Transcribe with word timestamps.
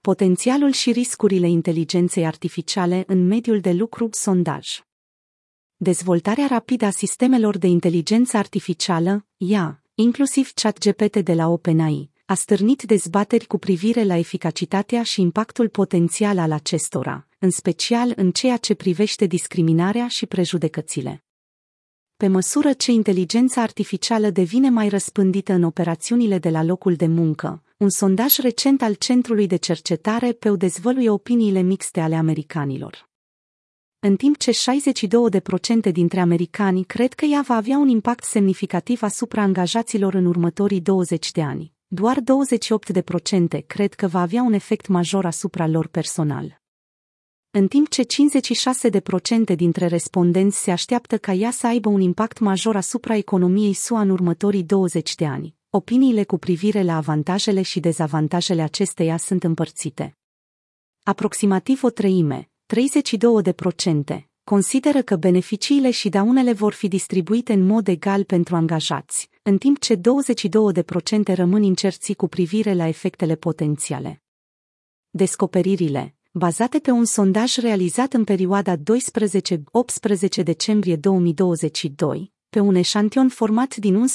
Potențialul 0.00 0.70
și 0.70 0.92
riscurile 0.92 1.48
inteligenței 1.48 2.26
artificiale 2.26 3.04
în 3.06 3.26
mediul 3.26 3.60
de 3.60 3.72
lucru 3.72 4.08
sondaj. 4.10 4.68
Dezvoltarea 5.76 6.46
rapidă 6.46 6.84
a 6.84 6.90
sistemelor 6.90 7.58
de 7.58 7.66
inteligență 7.66 8.36
artificială, 8.36 9.26
IA, 9.36 9.82
inclusiv 9.94 10.52
ChatGPT 10.54 11.16
de 11.18 11.34
la 11.34 11.48
OpenAI, 11.48 12.10
a 12.26 12.34
stârnit 12.34 12.82
dezbateri 12.82 13.46
cu 13.46 13.58
privire 13.58 14.04
la 14.04 14.16
eficacitatea 14.16 15.02
și 15.02 15.20
impactul 15.20 15.68
potențial 15.68 16.38
al 16.38 16.52
acestora, 16.52 17.26
în 17.38 17.50
special 17.50 18.12
în 18.16 18.30
ceea 18.30 18.56
ce 18.56 18.74
privește 18.74 19.26
discriminarea 19.26 20.08
și 20.08 20.26
prejudecățile. 20.26 21.24
Pe 22.20 22.28
măsură 22.28 22.72
ce 22.72 22.92
inteligența 22.92 23.62
artificială 23.62 24.30
devine 24.30 24.70
mai 24.70 24.88
răspândită 24.88 25.52
în 25.52 25.62
operațiunile 25.62 26.38
de 26.38 26.48
la 26.48 26.62
locul 26.62 26.94
de 26.94 27.06
muncă, 27.06 27.62
un 27.76 27.90
sondaj 27.90 28.36
recent 28.36 28.82
al 28.82 28.94
Centrului 28.94 29.46
de 29.46 29.56
Cercetare 29.56 30.32
PEU 30.32 30.56
dezvăluie 30.56 31.10
opiniile 31.10 31.60
mixte 31.60 32.00
ale 32.00 32.14
americanilor. 32.14 33.08
În 33.98 34.16
timp 34.16 34.36
ce 34.36 34.50
62% 35.88 35.92
dintre 35.92 36.20
americani 36.20 36.84
cred 36.84 37.12
că 37.12 37.24
ea 37.24 37.40
va 37.46 37.54
avea 37.54 37.78
un 37.78 37.88
impact 37.88 38.24
semnificativ 38.24 39.02
asupra 39.02 39.42
angajaților 39.42 40.14
în 40.14 40.26
următorii 40.26 40.80
20 40.80 41.30
de 41.30 41.42
ani, 41.42 41.72
doar 41.86 42.18
28% 43.60 43.66
cred 43.66 43.94
că 43.94 44.06
va 44.06 44.20
avea 44.20 44.42
un 44.42 44.52
efect 44.52 44.86
major 44.86 45.26
asupra 45.26 45.66
lor 45.66 45.86
personal. 45.86 46.60
În 47.52 47.68
timp 47.68 47.88
ce 47.88 48.02
56% 49.52 49.54
dintre 49.56 49.86
respondenți 49.86 50.62
se 50.62 50.70
așteaptă 50.70 51.18
ca 51.18 51.32
ea 51.32 51.50
să 51.50 51.66
aibă 51.66 51.88
un 51.88 52.00
impact 52.00 52.38
major 52.38 52.76
asupra 52.76 53.14
economiei 53.14 53.72
SUA 53.72 54.00
în 54.00 54.10
următorii 54.10 54.62
20 54.62 55.14
de 55.14 55.26
ani, 55.26 55.54
opiniile 55.70 56.24
cu 56.24 56.38
privire 56.38 56.82
la 56.82 56.96
avantajele 56.96 57.62
și 57.62 57.80
dezavantajele 57.80 58.62
acesteia 58.62 59.16
sunt 59.16 59.44
împărțite. 59.44 60.16
Aproximativ 61.02 61.82
o 61.82 61.90
treime, 61.90 62.50
32%, 64.14 64.20
consideră 64.44 65.02
că 65.02 65.16
beneficiile 65.16 65.90
și 65.90 66.08
daunele 66.08 66.52
vor 66.52 66.72
fi 66.72 66.88
distribuite 66.88 67.52
în 67.52 67.66
mod 67.66 67.88
egal 67.88 68.24
pentru 68.24 68.56
angajați, 68.56 69.30
în 69.42 69.58
timp 69.58 69.78
ce 69.78 69.96
22% 69.96 70.00
rămân 71.24 71.62
incerți 71.62 72.12
cu 72.12 72.28
privire 72.28 72.74
la 72.74 72.86
efectele 72.86 73.34
potențiale. 73.34 74.22
Descoperirile, 75.10 76.14
bazate 76.40 76.78
pe 76.78 76.90
un 76.90 77.04
sondaj 77.04 77.56
realizat 77.56 78.12
în 78.12 78.24
perioada 78.24 78.76
12-18 78.76 78.80
decembrie 80.42 80.96
2022, 80.96 82.32
pe 82.50 82.60
un 82.60 82.74
eșantion 82.74 83.28
format 83.28 83.76
din 83.76 84.06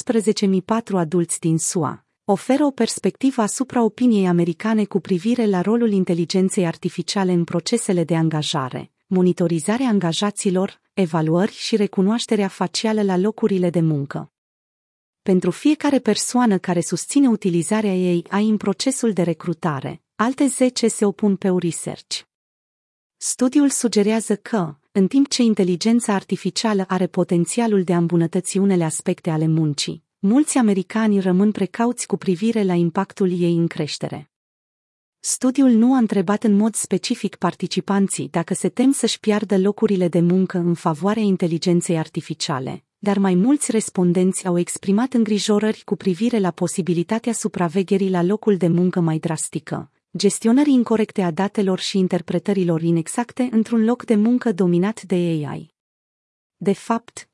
11.004 0.60 0.92
adulți 0.92 1.40
din 1.40 1.58
SUA, 1.58 2.06
oferă 2.24 2.64
o 2.64 2.70
perspectivă 2.70 3.42
asupra 3.42 3.82
opiniei 3.82 4.26
americane 4.26 4.84
cu 4.84 5.00
privire 5.00 5.46
la 5.46 5.60
rolul 5.60 5.90
inteligenței 5.92 6.66
artificiale 6.66 7.32
în 7.32 7.44
procesele 7.44 8.04
de 8.04 8.16
angajare, 8.16 8.92
monitorizarea 9.06 9.88
angajaților, 9.88 10.80
evaluări 10.92 11.52
și 11.52 11.76
recunoașterea 11.76 12.48
facială 12.48 13.02
la 13.02 13.16
locurile 13.16 13.70
de 13.70 13.80
muncă. 13.80 14.32
Pentru 15.22 15.50
fiecare 15.50 15.98
persoană 15.98 16.58
care 16.58 16.80
susține 16.80 17.28
utilizarea 17.28 17.94
ei 17.94 18.24
AI 18.30 18.48
în 18.48 18.56
procesul 18.56 19.12
de 19.12 19.22
recrutare, 19.22 20.00
alte 20.18 20.46
10 20.46 20.88
se 20.88 21.04
opun 21.04 21.36
pe 21.36 21.48
Research. 21.58 22.20
Studiul 23.16 23.68
sugerează 23.68 24.36
că, 24.36 24.74
în 24.92 25.06
timp 25.06 25.28
ce 25.28 25.42
inteligența 25.42 26.14
artificială 26.14 26.84
are 26.88 27.06
potențialul 27.06 27.84
de 27.84 27.94
a 27.94 27.96
îmbunătăți 27.96 28.58
unele 28.58 28.84
aspecte 28.84 29.30
ale 29.30 29.46
muncii, 29.46 30.02
mulți 30.18 30.58
americani 30.58 31.20
rămân 31.20 31.52
precauți 31.52 32.06
cu 32.06 32.16
privire 32.16 32.62
la 32.62 32.74
impactul 32.74 33.40
ei 33.40 33.56
în 33.56 33.66
creștere. 33.66 34.30
Studiul 35.20 35.70
nu 35.70 35.94
a 35.94 35.96
întrebat 35.96 36.44
în 36.44 36.56
mod 36.56 36.74
specific 36.74 37.36
participanții 37.36 38.28
dacă 38.28 38.54
se 38.54 38.68
tem 38.68 38.92
să-și 38.92 39.20
piardă 39.20 39.58
locurile 39.58 40.08
de 40.08 40.20
muncă 40.20 40.58
în 40.58 40.74
favoarea 40.74 41.22
inteligenței 41.22 41.98
artificiale, 41.98 42.84
dar 42.98 43.18
mai 43.18 43.34
mulți 43.34 43.70
respondenți 43.70 44.46
au 44.46 44.58
exprimat 44.58 45.12
îngrijorări 45.12 45.82
cu 45.84 45.96
privire 45.96 46.38
la 46.38 46.50
posibilitatea 46.50 47.32
supravegherii 47.32 48.10
la 48.10 48.22
locul 48.22 48.56
de 48.56 48.68
muncă 48.68 49.00
mai 49.00 49.18
drastică, 49.18 49.90
gestionării 50.16 50.72
incorrecte 50.72 51.22
a 51.22 51.30
datelor 51.30 51.78
și 51.78 51.98
interpretărilor 51.98 52.82
inexacte 52.82 53.48
într-un 53.50 53.84
loc 53.84 54.04
de 54.04 54.14
muncă 54.14 54.52
dominat 54.52 55.02
de 55.02 55.14
AI. 55.14 55.74
De 56.56 56.72
fapt, 56.72 57.28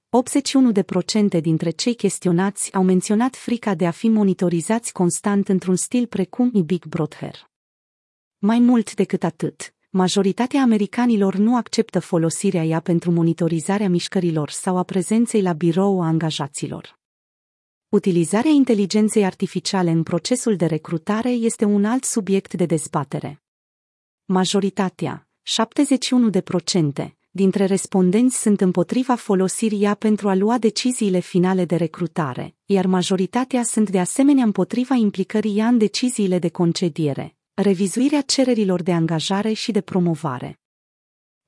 81% 1.37 1.41
dintre 1.41 1.71
cei 1.71 1.95
chestionați 1.95 2.75
au 2.75 2.83
menționat 2.83 3.37
frica 3.37 3.75
de 3.75 3.87
a 3.87 3.91
fi 3.91 4.09
monitorizați 4.09 4.93
constant 4.93 5.49
într-un 5.49 5.77
stil 5.77 6.07
precum 6.07 6.51
i 6.55 6.63
Big 6.63 6.85
Brother. 6.85 7.51
Mai 8.39 8.59
mult 8.59 8.95
decât 8.95 9.25
atât, 9.25 9.75
majoritatea 9.91 10.63
americanilor 10.63 11.35
nu 11.35 11.57
acceptă 11.57 12.01
folosirea 12.01 12.65
ea 12.65 12.81
pentru 12.81 13.11
monitorizarea 13.11 13.89
mișcărilor 13.89 14.51
sau 14.51 14.77
a 14.77 14.83
prezenței 14.83 15.43
la 15.43 15.53
birou 15.53 16.03
a 16.03 16.07
angajaților. 16.07 17.01
Utilizarea 17.93 18.51
inteligenței 18.51 19.25
artificiale 19.25 19.91
în 19.91 20.03
procesul 20.03 20.57
de 20.57 20.67
recrutare 20.67 21.31
este 21.31 21.65
un 21.65 21.85
alt 21.85 22.05
subiect 22.05 22.55
de 22.55 22.67
dezbatere. 22.67 23.43
Majoritatea, 24.25 25.29
71%, 27.05 27.15
dintre 27.31 27.65
respondenți 27.65 28.41
sunt 28.41 28.61
împotriva 28.61 29.15
folosirii 29.15 29.83
ea 29.83 29.95
pentru 29.95 30.29
a 30.29 30.35
lua 30.35 30.59
deciziile 30.59 31.19
finale 31.19 31.65
de 31.65 31.77
recrutare, 31.77 32.55
iar 32.65 32.87
majoritatea 32.87 33.63
sunt 33.63 33.91
de 33.91 34.01
asemenea 34.01 34.45
împotriva 34.45 34.95
implicării 34.95 35.59
ea 35.59 35.67
în 35.67 35.79
deciziile 35.79 36.39
de 36.39 36.49
concediere, 36.49 37.37
revizuirea 37.55 38.21
cererilor 38.21 38.83
de 38.83 38.93
angajare 38.93 39.53
și 39.53 39.73
de 39.73 39.81
promovare. 39.81 40.61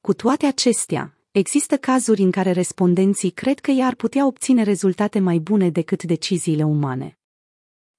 Cu 0.01 0.15
toate 0.15 0.47
acestea, 0.47 1.19
există 1.35 1.77
cazuri 1.77 2.23
în 2.23 2.31
care 2.31 2.51
respondenții 2.51 3.31
cred 3.31 3.59
că 3.59 3.71
ea 3.71 3.87
ar 3.87 3.95
putea 3.95 4.27
obține 4.27 4.63
rezultate 4.63 5.19
mai 5.19 5.39
bune 5.39 5.71
decât 5.71 6.03
deciziile 6.03 6.65
umane. 6.65 7.19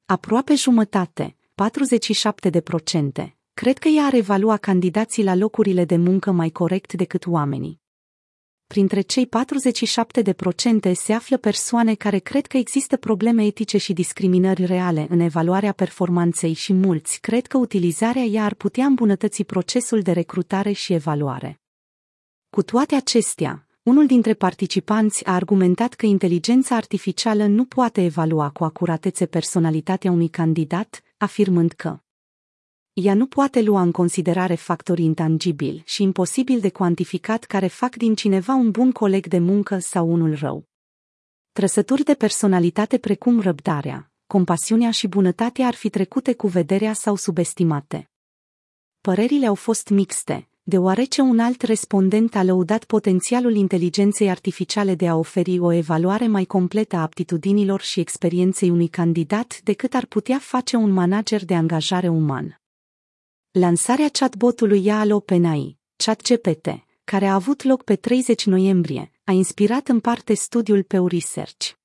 Aproape 0.05 0.55
jumătate, 0.55 1.35
47 1.55 2.49
de 2.49 2.61
procente, 2.61 3.35
cred 3.53 3.77
că 3.77 3.87
ea 3.87 4.03
ar 4.03 4.13
evalua 4.13 4.57
candidații 4.57 5.23
la 5.23 5.35
locurile 5.35 5.85
de 5.85 5.95
muncă 5.95 6.31
mai 6.31 6.49
corect 6.49 6.93
decât 6.93 7.25
oamenii. 7.25 7.81
Printre 8.67 9.01
cei 9.01 9.27
47 9.27 10.21
de 10.21 10.33
procente 10.33 10.93
se 10.93 11.13
află 11.13 11.37
persoane 11.37 11.93
care 11.93 12.19
cred 12.19 12.45
că 12.45 12.57
există 12.57 12.97
probleme 12.97 13.45
etice 13.45 13.77
și 13.77 13.93
discriminări 13.93 14.65
reale 14.65 15.07
în 15.09 15.19
evaluarea 15.19 15.71
performanței 15.71 16.53
și 16.53 16.73
mulți 16.73 17.19
cred 17.19 17.47
că 17.47 17.57
utilizarea 17.57 18.23
ea 18.23 18.43
ar 18.43 18.53
putea 18.53 18.85
îmbunătăți 18.85 19.43
procesul 19.43 20.01
de 20.01 20.11
recrutare 20.11 20.71
și 20.71 20.93
evaluare. 20.93 21.59
Cu 22.55 22.63
toate 22.63 22.95
acestea, 22.95 23.67
unul 23.83 24.05
dintre 24.05 24.33
participanți 24.33 25.25
a 25.25 25.33
argumentat 25.33 25.93
că 25.93 26.05
inteligența 26.05 26.75
artificială 26.75 27.45
nu 27.45 27.65
poate 27.65 28.03
evalua 28.03 28.49
cu 28.49 28.63
acuratețe 28.63 29.25
personalitatea 29.25 30.11
unui 30.11 30.27
candidat, 30.27 31.03
afirmând 31.17 31.71
că 31.71 31.99
ea 32.93 33.13
nu 33.13 33.25
poate 33.25 33.61
lua 33.61 33.81
în 33.81 33.91
considerare 33.91 34.55
factori 34.55 35.03
intangibili 35.03 35.83
și 35.85 36.03
imposibil 36.03 36.59
de 36.59 36.69
cuantificat 36.69 37.43
care 37.43 37.67
fac 37.67 37.95
din 37.95 38.15
cineva 38.15 38.53
un 38.53 38.71
bun 38.71 38.91
coleg 38.91 39.27
de 39.27 39.39
muncă 39.39 39.79
sau 39.79 40.11
unul 40.11 40.35
rău. 40.35 40.67
Trăsături 41.51 42.03
de 42.03 42.13
personalitate 42.13 42.97
precum 42.97 43.39
răbdarea, 43.39 44.11
compasiunea 44.27 44.91
și 44.91 45.07
bunătatea 45.07 45.67
ar 45.67 45.73
fi 45.73 45.89
trecute 45.89 46.33
cu 46.33 46.47
vederea 46.47 46.93
sau 46.93 47.15
subestimate. 47.15 48.09
Părerile 49.01 49.45
au 49.45 49.55
fost 49.55 49.89
mixte, 49.89 50.49
deoarece 50.67 51.21
un 51.21 51.39
alt 51.39 51.61
respondent 51.61 52.35
a 52.35 52.43
lăudat 52.43 52.83
potențialul 52.83 53.55
inteligenței 53.55 54.29
artificiale 54.29 54.95
de 54.95 55.07
a 55.07 55.15
oferi 55.15 55.59
o 55.59 55.71
evaluare 55.71 56.27
mai 56.27 56.45
completă 56.45 56.95
a 56.95 57.01
aptitudinilor 57.01 57.81
și 57.81 57.99
experienței 57.99 58.69
unui 58.69 58.87
candidat 58.87 59.59
decât 59.63 59.93
ar 59.93 60.05
putea 60.05 60.39
face 60.39 60.75
un 60.75 60.91
manager 60.91 61.45
de 61.45 61.55
angajare 61.55 62.07
uman. 62.07 62.61
Lansarea 63.51 64.09
chatbotului 64.09 64.85
IA 64.85 64.99
al 64.99 65.11
OpenAI, 65.11 65.77
ChatGPT, 65.95 66.67
care 67.03 67.25
a 67.25 67.33
avut 67.33 67.63
loc 67.63 67.83
pe 67.83 67.95
30 67.95 68.45
noiembrie, 68.45 69.11
a 69.23 69.31
inspirat 69.31 69.87
în 69.87 69.99
parte 69.99 70.33
studiul 70.33 70.83
Pew 70.83 71.07
Research. 71.07 71.84